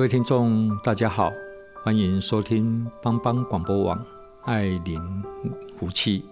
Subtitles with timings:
[0.00, 1.30] 各位听众，大家好，
[1.82, 4.02] 欢迎收听帮帮广播网
[4.44, 4.98] 爱林
[5.78, 6.24] 福气，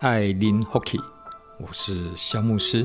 [0.00, 0.98] 爱邻福气，
[1.60, 2.84] 我是萧牧师。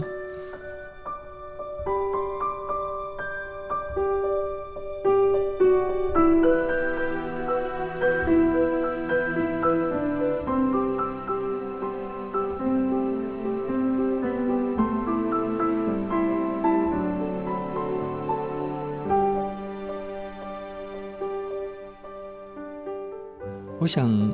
[23.82, 24.32] 我想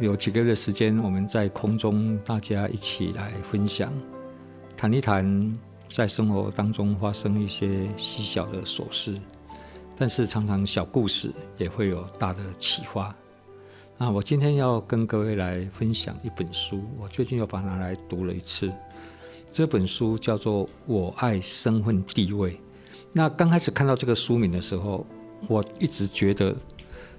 [0.00, 3.92] 有几个月的时间，我们在空中大家一起来分享，
[4.74, 5.54] 谈一谈
[5.86, 9.14] 在生活当中发生一些细小的琐事，
[9.98, 13.14] 但是常常小故事也会有大的启发。
[13.98, 18.72] 那我今天要跟各位来分享一本书，我最近又把它拿来读了一次。
[19.52, 22.52] 这本书叫做《我爱身份地位》。
[23.12, 25.06] 那刚开始看到这个书名的时候，
[25.48, 26.56] 我一直觉得。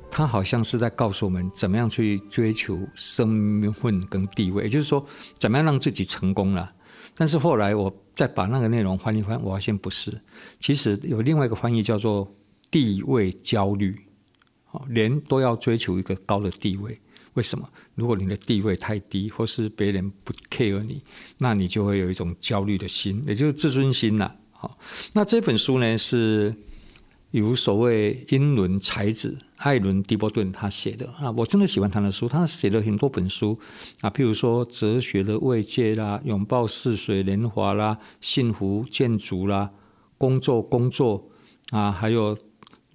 [0.09, 5.05] 他好像是在告诉我们怎么样去追求身份跟地位，也就是说，
[5.37, 6.73] 怎么样让自己成功了。
[7.15, 10.19] 但是后来我再把那个内容翻一翻，我发现不是。
[10.59, 12.35] 其实有另外一个翻译叫做
[12.71, 13.95] 地位焦虑。
[14.87, 16.99] 人都要追求一个高的地位，
[17.33, 17.67] 为什么？
[17.95, 21.03] 如果你的地位太低，或是别人不 care 你，
[21.37, 24.31] 那你就会有一种焦虑的心，也就是自尊心呐。
[24.51, 24.77] 好，
[25.13, 26.55] 那这本书呢是。
[27.31, 32.27] 有所谓英伦才子艾伦·狄波顿他写的啊，我真的喜欢他的书。
[32.27, 33.59] 他写了很多本书
[34.01, 39.71] 啊，譬如说《哲学的慰藉》啦，《拥抱似水年华》啦，《幸福建筑》啦，
[40.17, 41.29] 《工作工作》
[41.77, 42.37] 啊，还有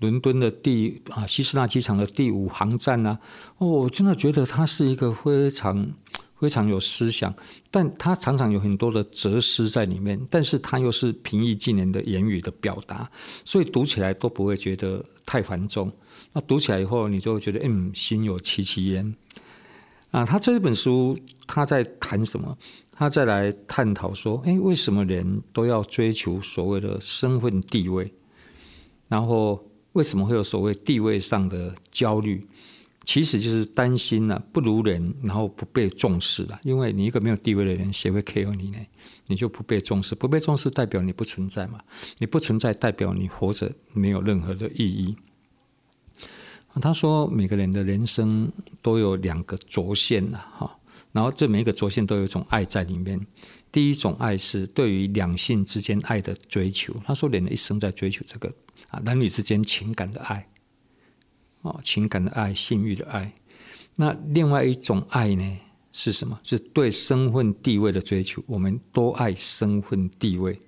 [0.01, 3.19] 伦敦的第啊希斯纳机场的第五航站啊。
[3.59, 5.91] 哦，我真的觉得他是一个非常。
[6.43, 7.33] 非常有思想，
[7.71, 13.09] 但他常常有很多的哲思在里面，但是他又是平易近人的言语的表达，
[13.45, 15.89] 所以读起来都不会觉得太繁重。
[16.33, 19.15] 那读起来以后，你就会觉得嗯，心有戚戚焉。
[20.11, 21.17] 啊，他这本书
[21.47, 22.59] 他在谈什么？
[22.91, 28.13] 他再来探讨说，哎，为什么人都要追求所谓的身份地位？
[29.07, 32.45] 然后为什么会有所谓地位上的焦虑？
[33.05, 36.61] 其实就是担心了、啊、不如人，然后不被重视了。
[36.63, 38.79] 因为你一个没有地位的人，谁会 care 你呢？
[39.27, 41.81] 你就不被重视，不被重视代表你不存在嘛？
[42.19, 45.17] 你不存在代表你活着没有任何的意义。
[46.81, 50.79] 他说，每个人的人生都有两个轴线了哈，
[51.13, 53.21] 然后这每一个轴线都有一种爱在里面。
[53.71, 56.95] 第一种爱是对于两性之间爱的追求。
[57.05, 58.53] 他说，人的一生在追求这个
[58.89, 60.49] 啊，男女之间情感的爱。
[61.63, 63.33] 哦，情感的爱，性欲的爱。
[63.97, 65.59] 那另外一种爱呢？
[65.93, 66.41] 是什么？
[66.43, 68.43] 是对身份地位的追求。
[68.47, 70.59] 我们都爱身份地位。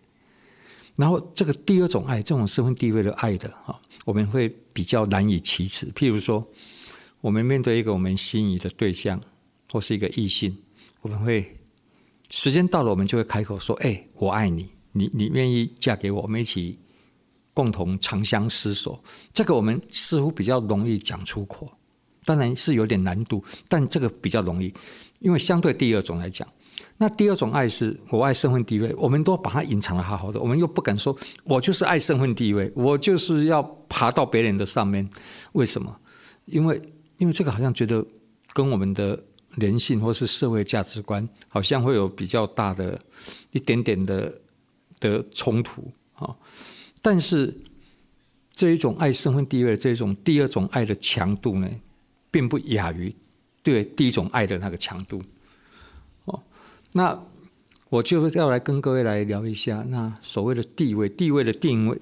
[0.96, 5.90] 然后这个第二种爱，这种身份地位的爱的哈，我们会比较难以启齿。
[5.92, 6.46] 譬如说，
[7.20, 9.20] 我们面对一个我们心仪的对象，
[9.72, 10.56] 或是一个异性，
[11.00, 11.56] 我们会
[12.30, 16.20] 时间到了，我们就会开口说：“哎，我爱你，你你愿意嫁给我？
[16.20, 16.78] 我们一起。”
[17.54, 21.70] 共同长相厮守，这个我们似乎比较容易讲出口，
[22.24, 24.74] 当然是有点难度，但这个比较容易，
[25.20, 26.46] 因为相对第二种来讲，
[26.98, 35.08] 那第二种爱是我爱身份地位，我们都把它隐藏的好好的，我们又不敢说，我就是爱身份地位，我就是要爬到别人的上面，
[35.52, 35.96] 为什么？
[36.46, 36.82] 因为
[37.18, 38.04] 因为这个好像觉得
[38.52, 39.18] 跟我们的
[39.56, 43.00] 人性或是社会价值观好像会有比较大的
[43.52, 44.34] 一点点的
[44.98, 46.34] 的冲突啊。
[47.04, 47.54] 但是
[48.54, 51.68] 这一种爱身份地位的这种第二种爱的强度呢，
[52.30, 53.14] 并不亚于
[53.62, 55.22] 对第一种爱的那个强度。
[56.24, 56.42] 哦，
[56.92, 57.22] 那
[57.90, 62.00] 我就要来跟各位来聊一下，那所谓的地位，地位的定位，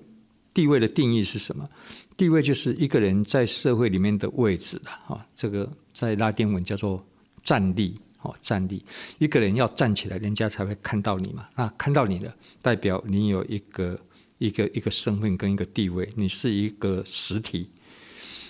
[0.54, 1.68] 地位的定义是什么？
[2.16, 4.90] 地位就是一个人在社会里面的位置了。
[5.04, 7.04] 哈，这个在拉丁文叫做
[7.42, 7.98] 站立。
[8.20, 8.84] 哦，站立，
[9.18, 11.48] 一个人要站起来，人家才会看到你嘛。
[11.56, 12.32] 那看到你了，
[12.62, 13.98] 代表你有一个。
[14.42, 17.70] 一个一个身份跟一个地位，你是一个实体。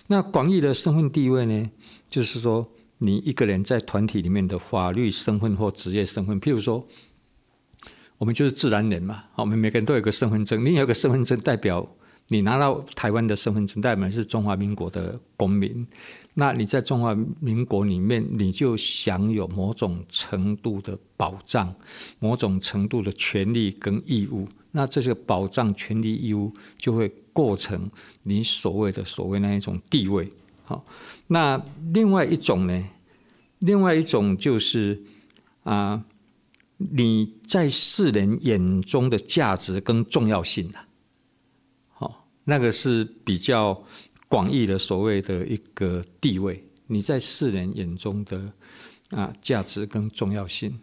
[0.08, 1.70] 那广义的身份地位呢，
[2.08, 2.66] 就是说
[2.98, 6.86] 你一个人在团体里面的法律身份或职业身份，譬如说，
[8.18, 11.86] 我们就是自然人嘛，我们每个人都有个身份证，你有个身份证代表。
[12.28, 15.86] 你拿到台湾的身份证，代表是中华民国的公民。
[16.32, 21.74] 那你在中华民国里面，你就享有某种程度的保障，
[22.20, 24.48] 某种程度的权利跟义务。
[24.72, 27.90] 那这些保障、权利、义务就会构成
[28.22, 30.26] 你所谓的所谓那一种地位。
[30.64, 30.84] 好，
[31.26, 32.84] 那另外一种呢？
[33.58, 35.00] 另外一种就是
[35.62, 36.02] 啊，
[36.78, 40.88] 你在世人眼中的价值跟重要性啊。
[41.92, 43.84] 好那个是比较
[44.26, 48.52] 广义的所谓的一个地位，你在世人眼中的
[49.10, 50.80] 啊价值跟重要性，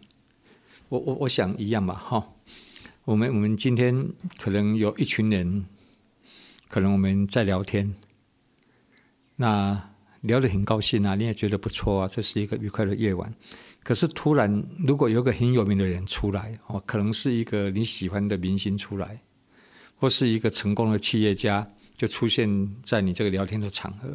[0.88, 2.32] 我我我想一样吧，哈。
[3.10, 4.08] 我们我们今天
[4.38, 5.66] 可能有一群人，
[6.68, 7.92] 可能我们在聊天，
[9.34, 9.90] 那
[10.20, 13.34] 聊得很高兴啊，你也觉得不错啊，这是一个愉快的夜晚。
[13.82, 19.20] 可是突然，如果有个很有名的人出来，哦，可能是一个你喜欢的明星出来。
[19.96, 24.08] 或是一个成功的企业家，就出现在你这个聊天的场合。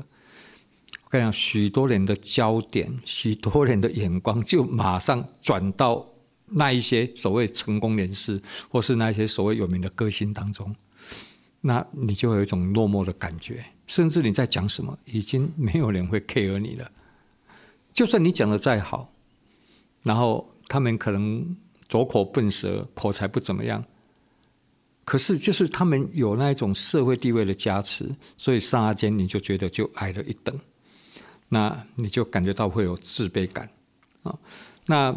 [1.03, 6.07] 我跟你讲，许多人的焦点，许多人的眼光，就马上转到
[6.47, 10.75] 那一些所谓成功人士，或是那一些所谓有名的歌星当中。
[11.61, 16.91] 那你就会有一种落寞的感觉，甚至你在讲什么，已经没有人会 care 你了。
[17.91, 19.11] 就算你讲的再好，
[20.03, 21.55] 然后他们可能
[21.87, 23.83] 拙口笨舌，口才不怎么样。
[25.03, 30.55] 可是，就是他们有那一种社会地位的加持，所以刹那间你就觉得就矮了一等，
[31.49, 33.69] 那你就感觉到会有自卑感
[34.23, 34.37] 啊。
[34.85, 35.15] 那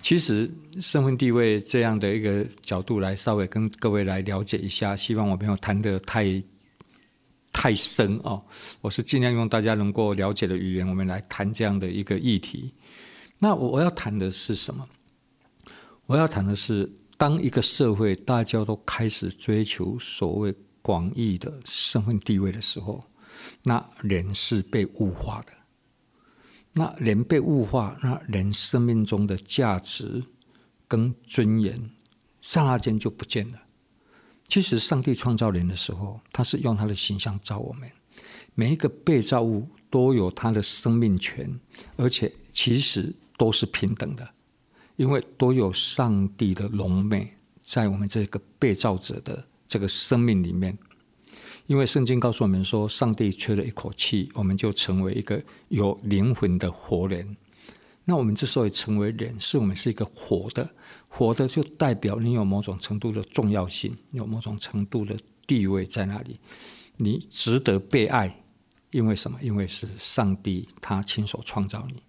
[0.00, 0.50] 其实
[0.80, 6.42] 身份地位这样的一个角度来稍微跟各位来了解一下，希望我没有谈得太
[7.52, 8.42] 太深哦。
[8.80, 12.72] 我是尽量用大家能够了解的语言，我们来谈这样的一个议题。
[13.38, 14.86] 那我我要谈的是什么？
[16.06, 16.90] 我要谈的是。
[17.20, 22.98] 当一个社会大家都开始追求所谓广义的身份地位的时候，
[23.62, 25.52] 那人是被物化的。
[26.72, 30.22] 那人被物化，那人生命中的价值
[30.86, 31.90] 跟尊严，
[32.40, 33.58] 刹那间就不见了。
[34.46, 37.90] 其实上帝创造人的时候，他是用他的形象造我们，
[38.54, 41.58] 每一个被造物都有他的生命权，
[41.96, 44.28] 而且其实都是平等的。
[44.96, 50.76] 因为都有上帝的荣美在我们这个被造者的这个生命里面，
[51.70, 57.36] 因为圣经告诉我们说，上帝吹了一口气，我们就成为一个有灵魂的活人。
[58.04, 60.68] 那我们之所以成为人，是我们是一个活的，
[61.06, 66.40] 活的就代表你有某种程度的重要性，有某种程度的地位在那里，
[66.96, 68.36] 你值得被爱。
[68.90, 69.38] 因为什么？
[69.40, 72.02] 因为是上帝他亲手创造你。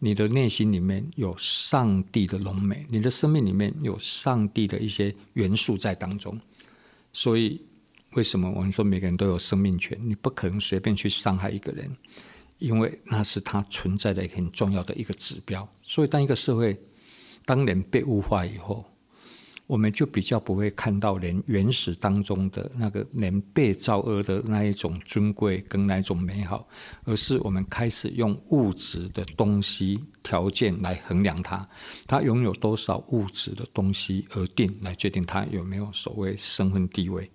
[0.00, 6.36] 你的内心里面有上帝的荣美，你的生命里面有上帝的一些元素在当中，
[7.12, 7.62] 所以
[8.16, 9.96] 为什么我们说每个人都有生命权？
[10.02, 11.94] 你不可能随便去伤害一个人，
[12.58, 15.68] 因为那是他存在的一个很重要的一个指标。
[15.82, 16.74] 所以，当一个社会
[17.44, 18.82] 当人被物化以后，
[19.66, 26.66] 我们就比较不会看到人原始当中的那个人被造恶的那一种尊贵跟那一种美好，
[27.04, 31.68] 而是我们开始用物质的东西条件来衡量他，
[32.06, 37.30] 他拥有多少物质的东西而定来决定他有没有所谓身份地位。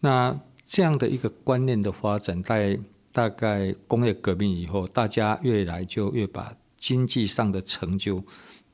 [0.00, 2.78] 那这样的一个观念的发展，在
[3.12, 8.24] 大概工业革命以后，大家越来就越把经济上的成就。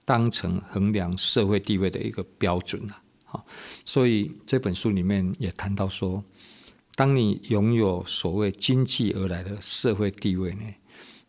[0.08, 3.44] 当成衡量社会地位的一个标准了，好，
[3.84, 6.22] 所以这本书里面也谈到说，
[6.94, 10.62] 当你拥有所谓经济而来的社会地位呢，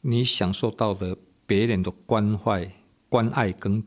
[0.01, 2.71] 你享受到的别人的关怀、
[3.09, 3.83] 关爱跟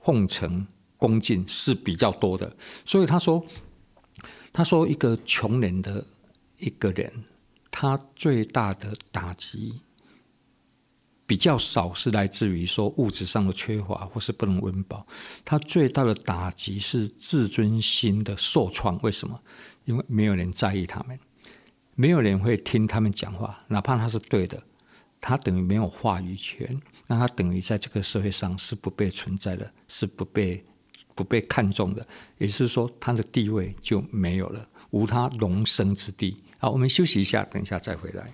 [0.00, 2.52] 奉承、恭敬是比较多的。
[2.84, 3.46] 所以他说，
[4.56, 6.02] 他说一个穷人的
[6.56, 7.12] 一个人，
[7.70, 9.78] 他最大的打击。
[11.26, 15.06] 比较少是来自于说物质上的缺乏，或是不能温饱。
[15.44, 18.98] 他最大的打击是自尊心的受创。
[19.02, 19.38] 为什么？
[19.84, 21.18] 因为没有人在意他们，
[21.94, 24.62] 没有人会听他们讲话，哪怕他是对的，
[25.20, 26.80] 他等于没有话语权。
[27.06, 30.64] 那他等于在这个社会上是不被存在的，是不被
[31.16, 32.06] 不被看重的。
[32.38, 36.36] 也是说，他的地位就没有了，无他容身之地。
[36.58, 38.32] 好，我们休息一下，等一下再回来。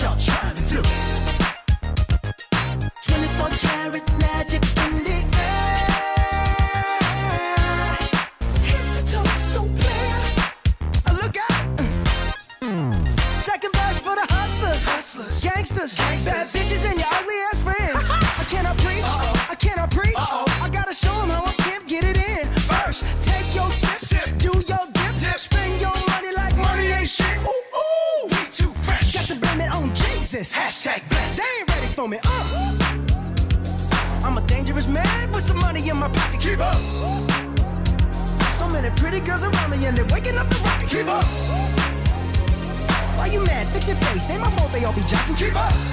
[0.00, 1.09] Y'all trying to do?
[44.90, 45.36] I'll be jumping.
[45.36, 45.89] Keep up.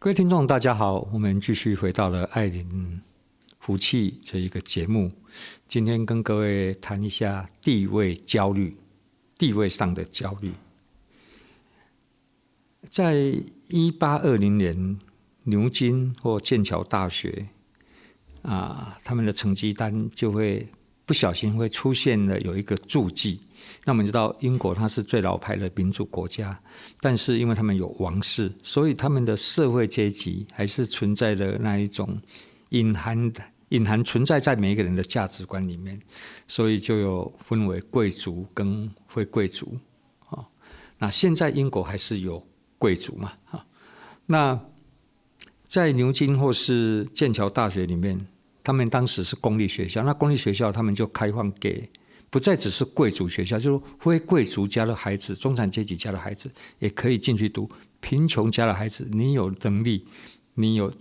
[0.00, 3.00] 各位听众，大家好，我们继续回到了爱邻
[3.58, 5.10] 福气这一个节目。
[5.66, 8.76] 今天跟各位谈一下地位焦虑，
[9.36, 10.52] 地位上的焦虑。
[12.88, 13.34] 在
[13.66, 15.00] 一八二零年，
[15.42, 17.48] 牛津或剑桥大学
[18.42, 20.68] 啊，他们的成绩单就会
[21.06, 23.40] 不小心会出现了有一个注记。
[23.88, 26.60] 那我们知道，英国它是最老牌的民主国家，
[27.00, 32.20] 但是因为他们有王室，所以他们的社会阶级还是存在的那一种
[32.68, 35.98] 隐含的、隐含存在在每一个人的价值观里面，
[36.46, 39.78] 所以就有分为贵族跟非贵族
[40.28, 40.46] 啊。
[40.98, 43.32] 那现在英国还是有贵族嘛？
[43.46, 43.64] 哈，
[44.26, 44.60] 那
[45.66, 48.20] 在牛津或是剑桥大学里面，
[48.62, 51.88] 他们当时是公立学校，那公立学校他们就开放给。
[52.30, 57.70] 不再只是贵族学校，就是非贵族家的孩子、中产阶级家的孩子也可以进去读。
[58.00, 60.06] 贫穷家的孩子，你有能力，
[60.54, 60.92] 你有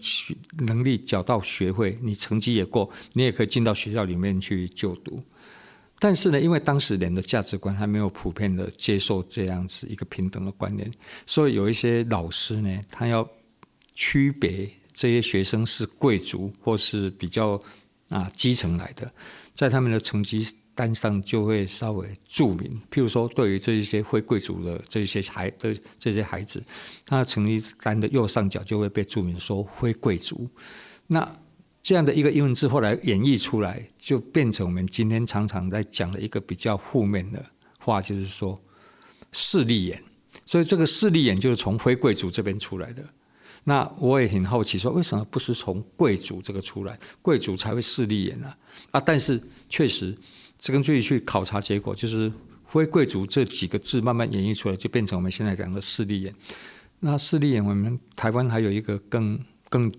[0.65, 5.21] 能力缴到学费，你成绩也过，你也可以进到学校里面去就读。
[5.99, 10.91] 但是呢，因为当时人的价值观还没有普遍的接受这样子一个平等的观念，
[11.25, 13.27] 所以有一些老师呢，他要
[13.93, 17.61] 区别这些学生是贵族或是比较
[18.09, 19.11] 啊基层来的，
[19.53, 26.63] 在他们的成绩单上就会稍微注明，譬如说，对于这一些非贵族的这些孩的这些孩子，
[27.03, 30.47] 他成绩单的右上角就会被注明说非贵族。
[31.07, 31.27] 那
[31.81, 37.43] 这样的一个英文字后来演绎出来，就变成我们今天常常在讲的一个比较负面的
[37.79, 38.61] 话，就是说
[39.31, 40.03] 势利眼。
[40.45, 43.03] 所以这个势利眼就是从非贵族这边出来的。
[43.63, 48.53] 那我也很好奇，说为什么不是从贵族这个出来，贵族才会势利眼呢？
[48.91, 50.15] 啊，但是确实。
[50.59, 52.31] 这根据去考察结果，就是
[52.67, 56.33] “非贵族”这几个字慢慢演绎出来，就变成我们现在讲的“势利眼”。
[57.01, 59.91] 那“势利眼”，我们台湾还有一个更更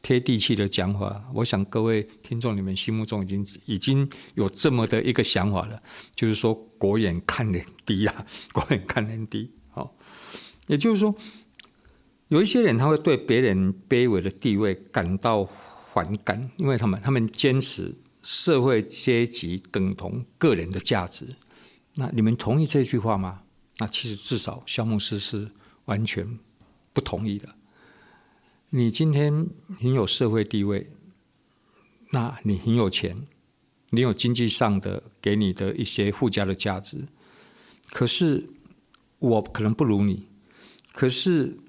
[0.00, 1.22] 贴地气的讲法。
[1.34, 5.82] 我想各位听众，你们心目中已经已经有这么的一个想法了，
[6.14, 9.50] 就是说“狗眼看人低”啊，“狗眼看人低”。
[9.70, 9.94] 好，
[10.68, 11.14] 也就是说，
[12.28, 15.44] 有一些人他会对别人卑微的地位感到
[15.92, 17.94] 反感，因为他们他们坚持
[18.26, 21.36] 社会阶级等同个人的价值。
[21.94, 23.42] 那你们同意这句话吗？
[23.78, 25.48] 那其实至少肖牧师是
[25.84, 26.26] 完全
[26.92, 27.48] 不同意的。
[28.70, 30.90] 你今天很有社会地位，
[32.10, 33.16] 那你很有钱，
[33.90, 37.06] 你有经济上的给你的一些附加的价值，
[37.90, 38.50] 可是
[39.20, 40.26] 我可能不如你，
[40.92, 41.60] 可是。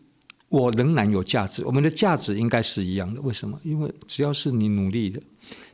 [0.50, 3.20] 我仍然有价值，我们的价值应该是一样的。
[3.22, 3.60] 为什么？
[3.66, 5.22] 因为只要是你努力的，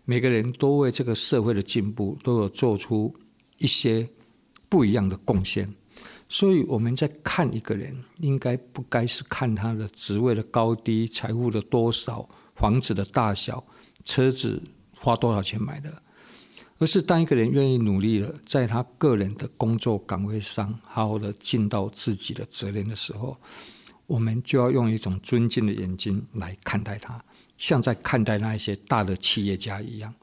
[0.05, 3.13] 每个人都为这个社会的进步都有做出
[3.59, 4.07] 一些
[4.69, 5.71] 不一样的贡献。
[6.29, 13.63] 所以我们在看一个人，应该不该是看他的职位的高低、财富的多少、房子的大小、
[14.03, 14.61] 车子
[14.97, 16.01] 花多少钱买的，
[16.79, 23.37] 而是当一个人愿意努力了，在他个人的工作岗位上好好的尽到自己的责任的时候。
[24.05, 27.23] 我们就要用一种尊敬的眼睛来看待他，
[27.63, 30.13] 像在看待那一些大的企业家一样。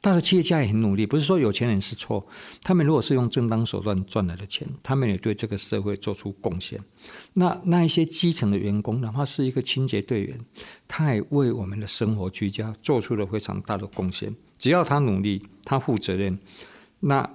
[0.00, 2.24] 大的企业家也很努力，不是说有钱人是错。
[2.62, 6.80] 他们如果是用正当手段赚来的钱，他们也对这个社会做出贡献。
[7.32, 10.38] 那那一些基层的员工，哪怕是一个清洁队员，
[10.86, 14.32] 他也为我们的生活居家做出了非常大的贡献。
[14.56, 16.38] 只要他努力，他负责任，
[17.00, 17.28] 那。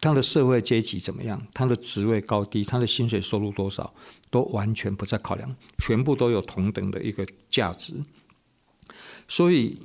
[0.00, 1.40] 他的社会阶级怎么样？
[1.54, 3.90] 他的职位高低，他的薪水收入多少，
[4.28, 7.94] 都完全不在考量，全部都有同等的一个价值。
[9.28, 9.78] 所以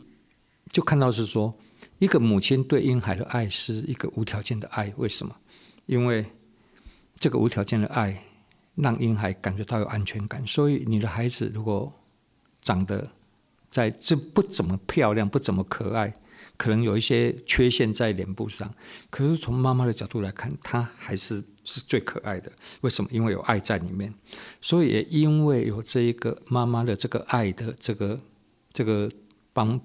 [0.72, 1.54] 就看到是说，
[2.00, 4.94] 一个母亲对婴孩的爱是一个无条件的爱。
[4.98, 5.36] 为什么？
[5.86, 6.26] 因为
[7.20, 8.24] 这个无条件的爱
[8.76, 10.46] 让婴孩感觉到有安全感。
[10.46, 11.92] 所以你的孩子如果
[12.62, 13.10] 长得
[13.70, 16.14] 在这不怎么漂亮，不怎么可爱。
[16.58, 18.74] 可能有一些缺陷在脸部上，
[19.10, 22.52] 可是从妈妈的角度来看，她还是是最可爱的。
[22.82, 23.10] 为什么？
[23.14, 24.14] 因为有爱在里面，
[24.60, 28.20] 所以也因为有这一个妈妈的这个爱的这个
[28.74, 29.10] 这个
[29.60, 29.82] 帮。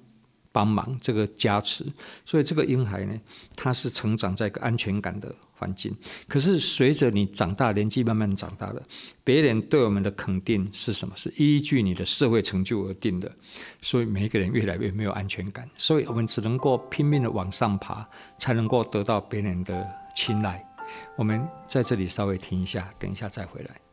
[0.55, 1.85] 帮忙这个加持，
[2.25, 3.21] 所以这个婴孩呢，
[3.57, 5.93] 他是成长在一个安全感的环境。
[6.29, 8.81] 可是随着你长大，年纪慢慢长大了，
[9.25, 11.17] 别人对我们的肯定是什么？
[11.17, 13.29] 是依据你的社会成就而定的。
[13.83, 18.09] 所以每一个人越来越没有安全感，所以我们只能够拼命的往上爬，
[18.39, 19.85] 才能够得到别人的
[20.15, 20.65] 青睐。
[21.17, 23.84] 我们在这里稍微停一下，等一下再回来。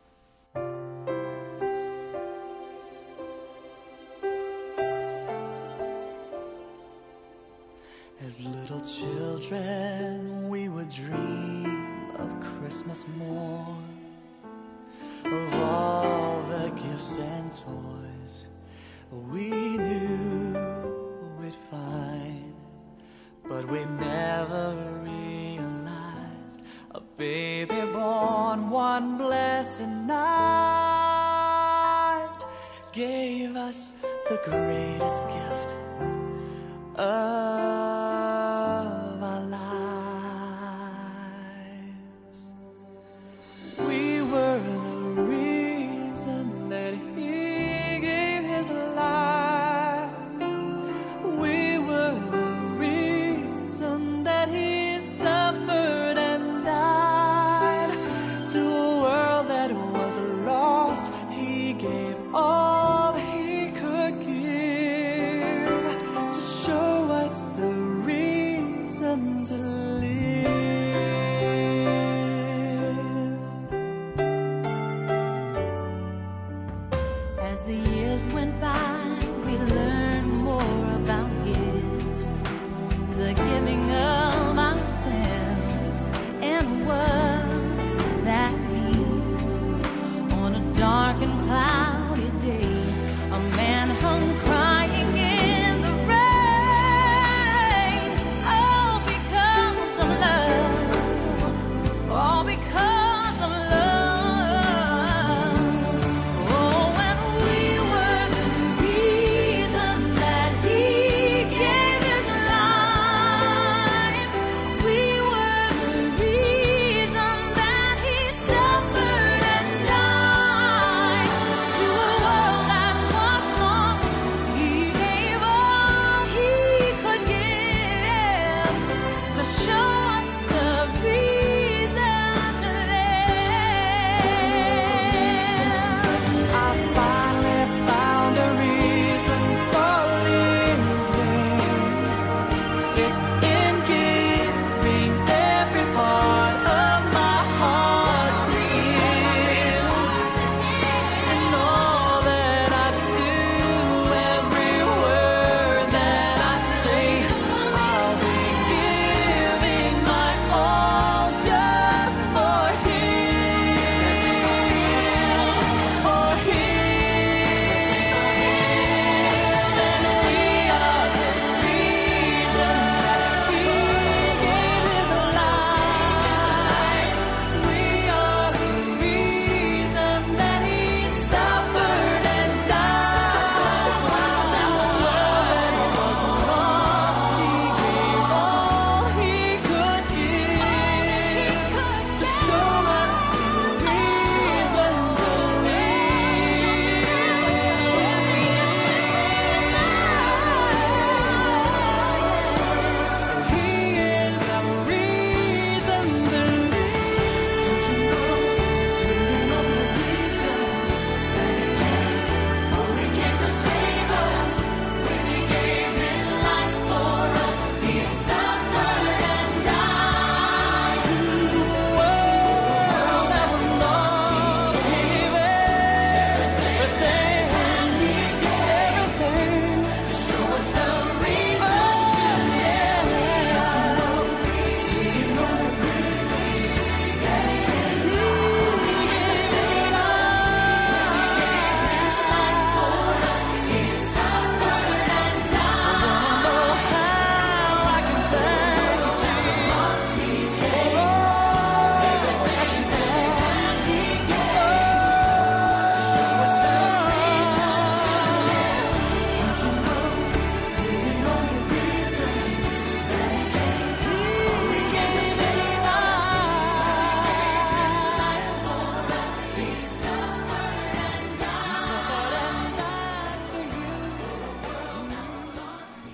[34.44, 35.74] greatest gift.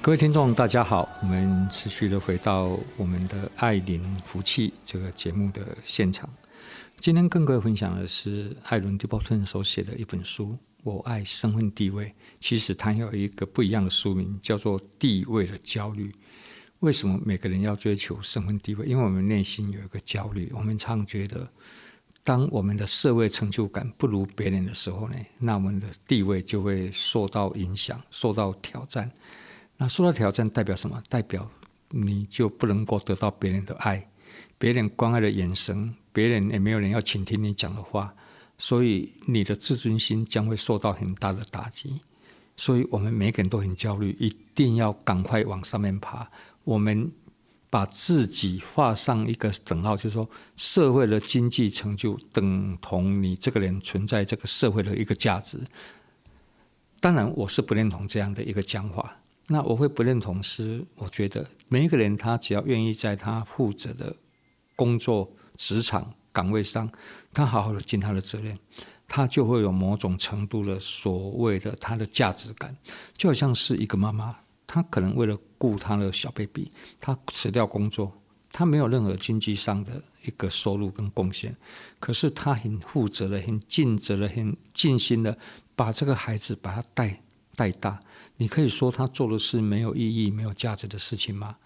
[0.09, 6.27] 各位听众，大家好，我们持续的回到我们的爱邻福气这个节目的现场。
[6.99, 12.07] 今天跟各位分享的是艾伦·迪波顿所写的一本书《我爱身份地位》。
[12.41, 16.09] 其实它有一个不一样的书名，叫做《地位的焦虑》。
[16.79, 18.87] 为什么每个人要追求身份地位？
[18.87, 21.47] 因为我们内心有一个焦虑，我们常觉得，
[22.25, 29.13] 当我们的社会成就感不如别人的时候呢，那我们的地位就会受到影响，受到挑战。
[29.79, 31.03] 那受到挑战代表什么？
[31.09, 31.49] 代表
[31.91, 34.11] 你就不能够得到别人的爱，
[34.59, 38.13] 别人关爱的眼神，别人也没有人要倾听你讲的话，
[38.59, 42.03] 所以你的自尊心将会受到很大的打击。
[42.57, 46.29] 所以我们每个人都很焦虑，一定要赶快往上面爬。
[46.65, 47.09] 我们
[47.71, 55.61] 把自己画上一个等号，就是说，社会的经济成就等同你这个人存在这个社会的一个价值。
[56.99, 59.18] 当然，我是不认同这样的一个讲法。
[59.51, 64.15] 那我会不认同是，我觉得每一个人他只要愿意在他负责的
[64.77, 66.91] 工作职场岗位上，
[67.33, 68.59] 他好好的尽他的责任，
[69.09, 72.77] 他就会有某种程度的所谓的他的价值感，
[73.15, 78.13] 就好像是一个妈妈，她可能为了顾她的小 baby，她辞掉工作，
[78.53, 81.57] 她没有任何经济上的一个收入跟贡献，
[81.99, 85.39] 可是她很负责的、很尽责的、很尽心的
[85.75, 87.23] 把这个孩子把他带
[87.57, 87.99] 带大。
[88.39, 91.57] 你可以说他做的是没有意义、没有价值的事情吗？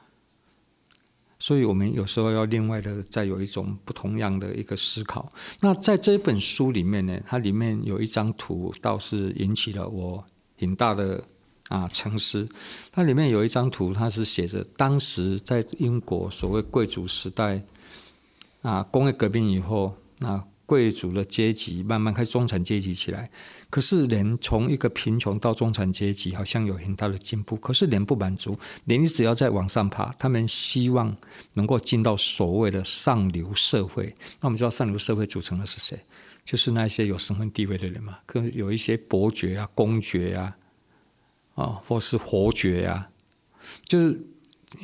[1.38, 5.32] 所以，我们有时候要另外的再有一种不同样的一个思考。
[5.60, 10.24] 那在这本书里面呢，它里面有一张图，倒是引起了我
[10.58, 11.22] 很大的
[11.68, 12.48] 啊沉思。
[12.92, 17.62] 它里面有一张图，它是写着当时在英国所谓贵族时代
[18.62, 20.44] 啊，工业革命以后啊。
[20.72, 23.30] 贵族的阶级慢慢开始中产阶级起来，
[23.68, 27.56] 可是人从一个贫穷到中产阶级，好像有很大的进步。
[27.56, 31.14] 可是人不满足，人只要再往上爬，他们希望
[31.52, 34.06] 能够进到所谓的上流社会。
[34.40, 36.00] 那我们知道上流社会组成的是谁？
[36.42, 40.56] 就是那些有身份地位的人嘛，跟有一些伯爵啊、公爵啊，
[41.54, 43.10] 啊，或是侯爵啊，
[43.86, 44.18] 就是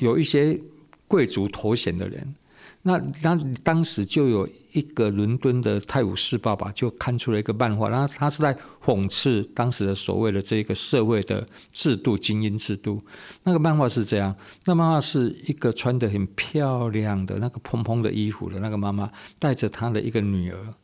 [0.01, 0.61] 有一些
[1.07, 2.35] 贵族头衔的人。
[2.83, 13.03] 那当当时就有一个伦敦的《泰晤士报》吧，就看出了一个漫画，然后他是在讽刺当时的所谓的这个社会的制度、精英制度。
[13.43, 19.11] 那个漫画是这样，那漫画是一个穿得很漂亮的那个蓬蓬的衣服的那个妈妈，
[19.41, 20.75] 带着她的一个女儿，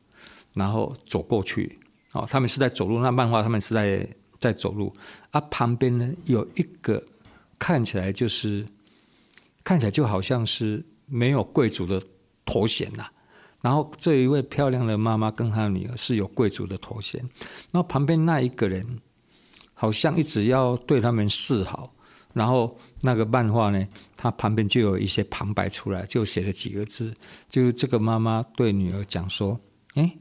[0.53, 1.79] 然后走过去。
[2.13, 4.07] 哦，他们是在走路，那漫画他们是在
[4.41, 4.93] 在走路，
[5.31, 7.03] 啊，旁边呢有一个
[7.59, 8.67] 看起来就是
[9.63, 10.85] 看起来就好像是。
[11.15, 12.03] 没有贵族的
[12.45, 13.07] 头衔呐，
[13.63, 17.21] 然后这一位漂亮的妈妈跟她女儿是有贵族的头衔，
[17.71, 18.85] 然后旁边那一个人
[19.75, 21.95] 好像一直要对他们示好，
[22.33, 27.15] 然后那个漫画呢，他旁边就有一些旁白出来，就写了几个字，
[27.49, 29.61] 就是这个妈妈对女儿讲说
[29.95, 30.19] ：“哎，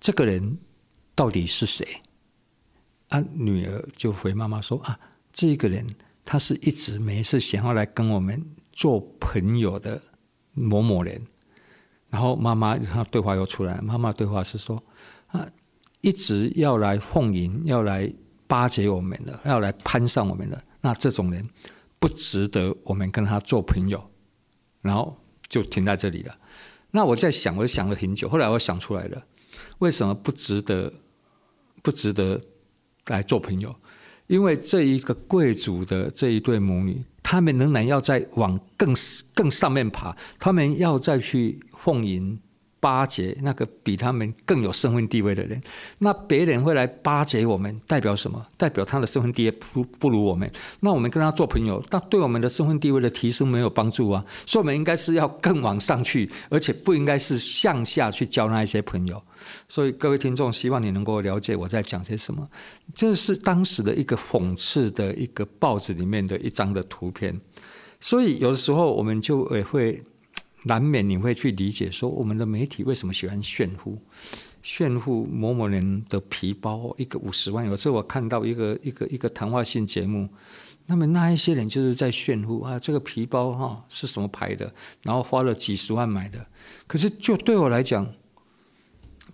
[0.00, 0.58] 这个人
[1.14, 1.86] 到底是谁？”
[3.10, 4.98] 啊，女儿就回妈妈说：“啊，
[5.34, 5.86] 这个人
[6.24, 10.00] 他是一直没事想要来跟我们。”做朋友的
[10.52, 11.20] 某某人，
[12.08, 14.82] 然后妈妈她对话又出来，妈妈对话是说
[15.28, 15.46] 啊，
[16.00, 18.10] 一直要来奉迎，要来
[18.46, 21.48] 巴结我们的，要来攀上我们的，那这种人
[21.98, 24.02] 不值得我们跟他做朋友，
[24.80, 25.16] 然后
[25.48, 26.36] 就停在这里了。
[26.90, 29.22] 那我在想，我想了很久，后来我想出来了，
[29.78, 30.92] 为什么不值得，
[31.82, 32.40] 不值得
[33.06, 33.74] 来做朋友？
[34.26, 37.04] 因为这一个贵族的这一对母女。
[37.22, 38.94] 他们仍然要再往更
[39.34, 42.38] 更上面爬，他们要再去奉迎、
[42.80, 45.62] 巴结那个比他们更有身份地位的人。
[45.98, 48.44] 那别人会来巴结我们，代表什么？
[48.56, 50.50] 代表他的身份地位不不如我们。
[50.80, 54.24] 那我们跟他做朋友，那对我们的身份地位的提升没有帮助啊。
[54.46, 59.22] 所以，我们应该是要更往上去，而且不应该是向下去交那一些朋友。
[59.68, 62.48] 所以，各位听众，希望你能够了解我在讲些什么。
[62.94, 67.38] 这是当时的一个讽刺的一个报纸里面的一张的图片。
[68.00, 70.02] 所以，有的时候我们就也会
[70.64, 73.98] 难免你会去理解说，我们的媒体为什么喜欢炫富？
[74.62, 77.66] 炫富某某人的皮包一个五十万。
[77.66, 80.28] 有次我看到一个一个一个谈话性节目，
[80.84, 84.70] 那么那一些人就是在炫富啊，这个皮包哈是什么牌的，
[85.02, 86.44] 然后花了几十万买的。
[86.86, 88.06] 可是，就对我来讲，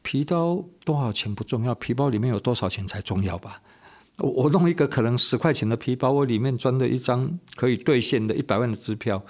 [0.03, 3.61] 皮包多少钱不重要，皮包里面有多少钱才重要吧？
[4.19, 9.23] 我我弄一个可能十块钱的皮包，我里面装的一张可以兑现的一百万的支票，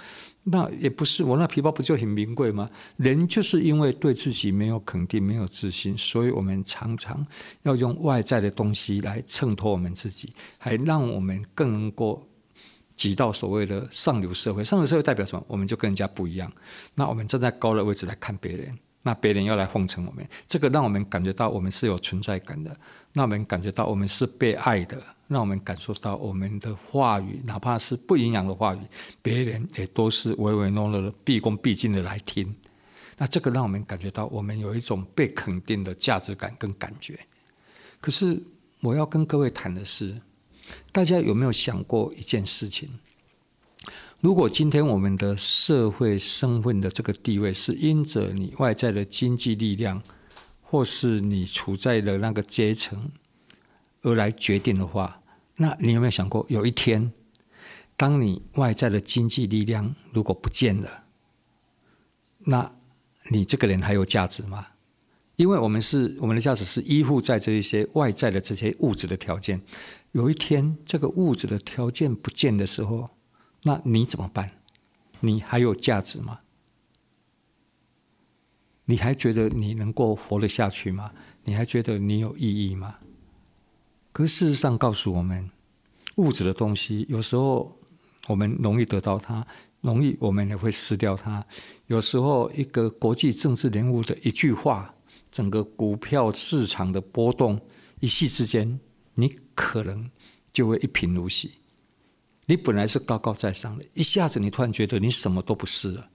[0.49, 2.71] 那也不是，我那皮包不就很名贵吗？
[2.99, 7.27] 人就是因为对自己没有肯定、没有自信，所以我们常常
[7.63, 12.25] 要用外在的东西来衬托我们自己，还让我们更能够
[12.95, 14.65] 挤到所谓的上流社会。
[14.65, 15.45] 上流社会代表什么？
[15.49, 16.53] 我们就跟人家不一样。
[16.95, 22.77] 那我们站在高的位置来看别人，那别人要来奉承我们，这个让我们感觉到我们是有存在感的，
[23.13, 25.01] 让我们感觉到我们是被爱的。
[25.29, 28.81] 让我们感受到我们的话语，哪怕是不营养的话语，
[29.23, 32.55] 别人也都是唯唯诺诺的、毕恭毕敬的来听。
[33.19, 37.19] 那这个让我们感觉到我们有一种被肯定的价值感跟感觉。
[38.01, 38.41] 可是
[38.83, 40.15] 我要跟各位谈的是，
[40.93, 42.89] 大家有没有想过一件事情？
[44.27, 50.03] 如果今天我们的社会身份的这个地位是因着你外在的经济力量，
[50.61, 53.09] 或是你处在的那个阶层，
[54.03, 55.23] 而来决定的话，
[55.55, 57.13] 那你有没有想过，有一天，
[57.97, 61.05] 当你外在的经济力量如果不见了，
[62.47, 62.69] 那
[63.31, 64.67] 你这个人还有价值吗？
[65.37, 69.63] 因为我们是我们的价值是依附在这一些外在的这些物质的条件。
[70.11, 73.09] 有一天，这个物质的条件不见的时候，
[73.67, 74.53] 那你怎么办？
[75.19, 76.39] 你还有价值吗？
[78.85, 81.11] 你还觉得你能够活得下去吗？
[81.43, 82.99] 你还觉得你有意义吗？
[84.13, 85.51] 可是事实上告诉我们，
[86.15, 87.77] 物质的东西有时候
[88.29, 89.45] 我们容易得到它，
[89.81, 91.45] 容易我们也会失掉它。
[91.89, 94.95] 有时候一个国际政治人物的一句话，
[95.33, 97.61] 整个股票市场的波动，
[97.99, 98.79] 一夕之间，
[99.15, 100.09] 你可能
[100.53, 101.51] 就会一贫如洗。
[102.47, 106.09] 你本来是高高在上的，一下子你突然觉得你什么都不是了。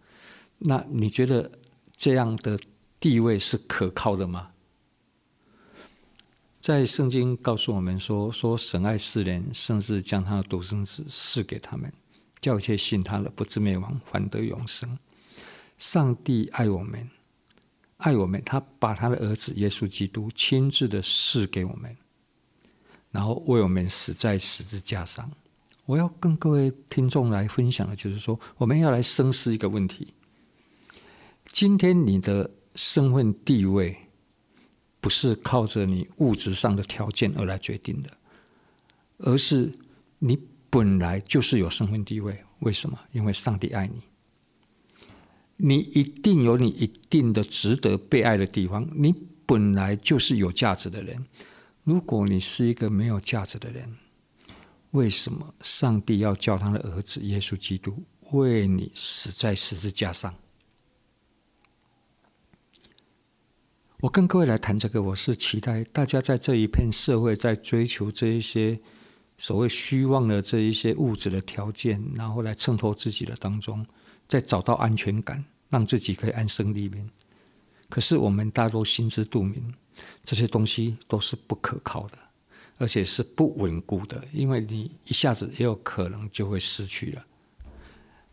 [0.57, 1.51] 那你觉得
[1.95, 2.57] 这样的
[2.99, 4.49] 地位是可靠的吗？
[6.59, 11.91] 在圣经告诉我们说：“说神爱世人，甚至将他的独生子赐给他们，
[12.39, 14.97] 叫一切信他的不至灭亡，反得永生。”
[15.79, 17.09] 上帝爱我们，
[17.97, 21.97] 爱我们，他把他的儿子耶稣基督亲自的赐给我们，
[23.09, 25.29] 然后为我们死在十字架上。
[25.91, 30.13] 我要跟各位听众来分享的，就是说，我们要来深思一个问题：
[31.51, 33.97] 今天你的身份地位。
[35.01, 38.09] 不是靠着你物质上的条件而来决定的，
[39.17, 39.73] 而是
[40.19, 40.37] 你
[40.69, 42.37] 本来就是有身份地位。
[42.59, 42.99] 为什么？
[43.11, 44.03] 因为上帝爱你，
[45.57, 48.87] 你一定有你一定的值得被爱的地方。
[48.93, 49.11] 你
[49.47, 51.25] 本来就是有价值的人。
[51.83, 53.97] 如果你是一个没有价值的人，
[54.91, 60.33] 为什么上帝要叫他的儿子耶稣基督为你死在十字架上？
[64.01, 68.79] 我跟各位来谈这个，我是期待大家在这一片社会，在追求这一些
[69.37, 73.85] 所谓虚妄的这一些物质的条件，然后来衬托自己的当中，
[74.27, 77.09] 再找到安全感，让自己可以安身立命。
[77.89, 79.73] 可是我们大多心知肚明，
[80.23, 82.17] 这些东西都是不可靠的，
[82.81, 87.23] 而且是不稳固的，因为你一下子也有可能就会失去了。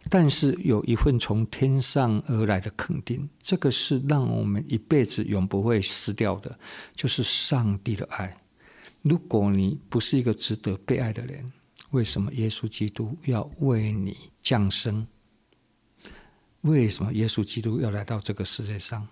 [0.08, 6.58] 但是有一份从天上而来的肯定，这个是让我们一辈子永不会失掉的，
[6.94, 8.34] 就是上帝的爱。
[9.02, 11.52] 如果你不是一个值得被爱的人，
[11.90, 15.06] 为什么耶稣基督要为你降生？
[16.62, 19.06] 为什么耶稣基督要来到这个世界上？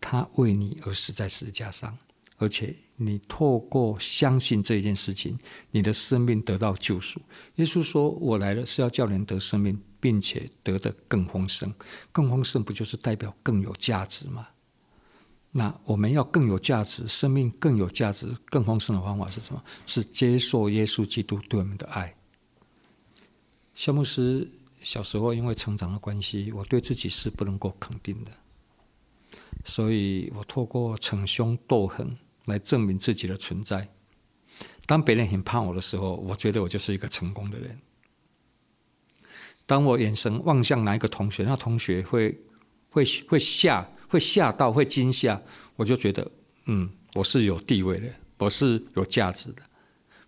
[0.00, 1.96] 他为你而死在十字架上，
[2.38, 5.38] 而且你透过相信这件事情，
[5.70, 7.20] 你的生命得到救赎。
[7.56, 11.72] 耶稣说：“我来了是要叫人得生命，并且得的更丰盛。
[12.10, 14.48] 更丰盛不就是代表更有价值吗？
[15.52, 19.62] 那我们要更有价值，生命更有价值、更丰盛的方法是什么？
[19.86, 22.16] 是接受耶稣基督对我们的爱。”
[23.74, 24.48] 肖牧师
[24.82, 28.30] 小时候因为成长的关系，我对自己是不能够肯定的，
[29.64, 32.16] 所以我透过逞凶斗狠。
[32.46, 33.88] 来证明自己的存在。
[34.86, 37.78] 当别人很怕我的时候，我觉得我就是一个成功的人。
[39.66, 42.38] 当我眼神望向哪一个同学，那同学会
[42.90, 45.40] 会会吓，会吓到，会惊吓，
[45.76, 46.30] 我就觉得，
[46.66, 49.62] 嗯，我是有地位的，我是有价值的。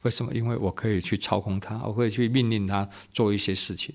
[0.02, 0.33] 为什么？
[0.33, 3.94] 因为我可以去操控他，我会去命令他做一些事情。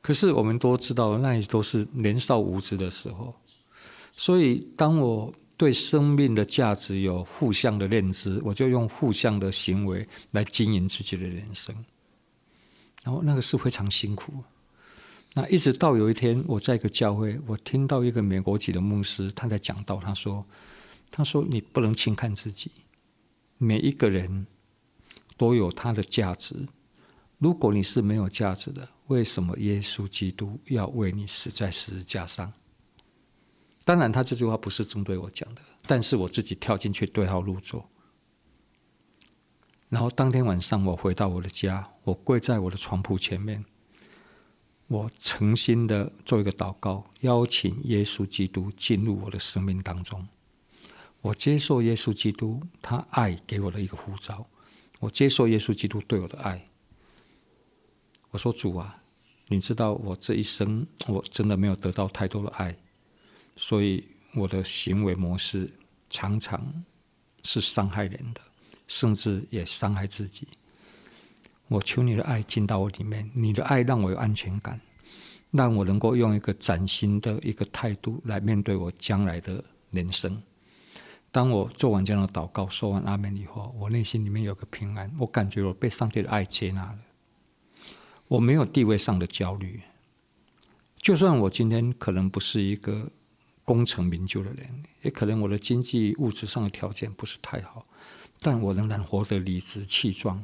[0.00, 3.34] 可是我们都知道，那也都是年少无知的时候。
[4.16, 11.74] 所以当我对生命的价值有互相的认知，我就用互相的行为来经营自己的人生，
[13.04, 14.32] 然后那个是非常辛苦。
[15.32, 20.44] 那一直到有一天，我在一个教会，我听到一个美国籍的牧师他在讲道，他说
[21.10, 22.70] ：“他说你不能轻看自己，
[23.58, 24.46] 每一个人
[25.36, 26.54] 都有他的价值。
[27.38, 32.52] 如果你是没有价值的，为什么耶稣基督要为你死在十字架上？
[33.84, 37.90] 当然，他这句话不是针对我讲的，但是我自己跳进去对号入座。
[39.90, 43.64] 然后当天晚上，我回到我的家，我跪在我的床铺前面，
[44.88, 50.26] 我诚心的做一个祷告，邀请耶稣基督进入我的生命当中。
[51.20, 54.46] 我接受耶稣基督他爱给我的一个呼召，
[54.98, 56.68] 我接受耶稣基督对我的爱。
[58.30, 59.02] 我说主啊，
[59.48, 62.76] 你知道我这一生我真的没有得到太多的爱。
[63.56, 65.70] 所以我的行为模式
[66.10, 66.84] 常常
[67.44, 68.40] 是伤害人的，
[68.88, 70.48] 甚至也伤害自己。
[71.68, 74.80] 我求你的爱进到我里面，你的爱让我有安全感，
[75.50, 80.42] 让我能够用一个崭新的一个态度来面对我将来的人生。
[81.30, 86.98] 当我做完这样的祷告，说完阿门以后，我内心里面有个平安，我感觉我被上帝的爱接纳了。
[88.28, 89.80] 我没有地位上的焦虑，
[90.98, 93.10] 就算我今天可能不是一个。
[93.64, 94.68] 功成名就的人，
[95.02, 97.84] 也可能我的经济物质上的条件不是太好，
[98.40, 100.42] 但我仍然活得理直气壮。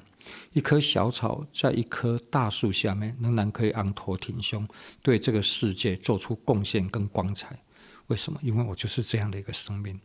[0.53, 4.67] 一棵小草在一棵大树下面，仍然可以昂头挺胸，
[5.03, 7.59] 对这个世界做出贡献跟光彩。
[8.09, 8.39] 为什么？
[8.43, 9.99] 因为我就是这样的一个生命。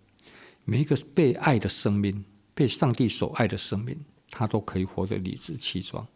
[0.63, 2.23] 每一个被爱的生命，
[2.53, 3.97] 被上帝所爱的生命，
[4.29, 6.07] 他都可以活得理直气壮。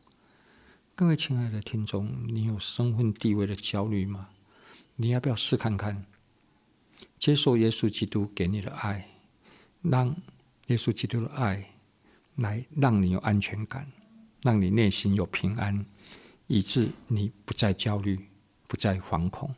[0.96, 4.30] 各位亲爱的听众，你有身份地位的焦虑吗？
[4.96, 6.06] 你要不要试看看？
[7.20, 9.06] 接受耶稣基督给你的爱，
[9.82, 10.16] 让
[10.68, 11.74] 耶稣基督的爱
[12.36, 13.92] 来让你有安全感，
[14.42, 15.86] 让你内心有平安，
[16.48, 18.30] 以致你不再焦虑，
[18.68, 19.54] 不再惶恐。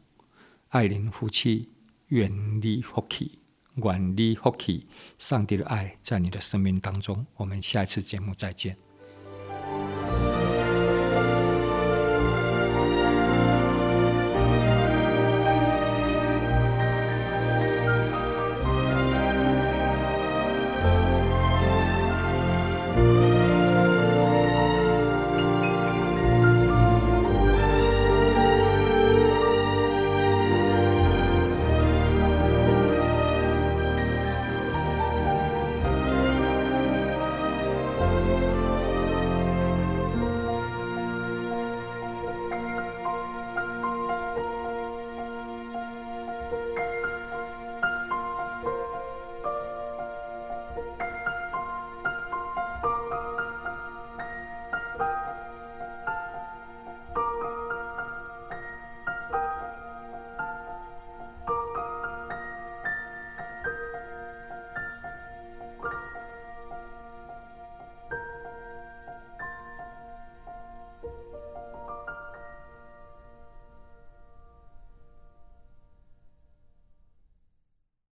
[0.69, 1.69] 爱邻福气，
[2.07, 3.37] 远离福气，
[3.75, 4.87] 远离福气。
[5.19, 7.25] 上帝的爱在你的生命当中。
[7.35, 8.75] 我们下一次节目再见。